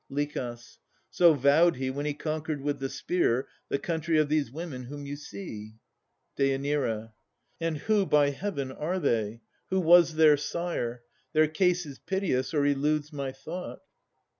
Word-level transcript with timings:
LICH. 0.09 0.35
So 1.11 1.35
vowed 1.35 1.75
he 1.75 1.91
when 1.91 2.07
he 2.07 2.15
conquered 2.15 2.59
with 2.61 2.79
the 2.79 2.89
spear 2.89 3.47
The 3.69 3.77
country 3.77 4.17
of 4.17 4.29
these 4.29 4.51
women 4.51 4.85
whom 4.85 5.05
you 5.05 5.15
see. 5.15 5.73
DÊ. 6.39 7.11
And 7.59 7.77
who, 7.77 8.07
by 8.07 8.31
Heaven, 8.31 8.71
are 8.71 8.97
they? 8.97 9.41
Who 9.69 9.79
was 9.79 10.15
their 10.15 10.37
sire? 10.37 11.03
Their 11.33 11.47
case 11.47 11.85
is 11.85 11.99
piteous, 11.99 12.51
or 12.51 12.65
eludes 12.65 13.13
my 13.13 13.31
thought. 13.31 13.81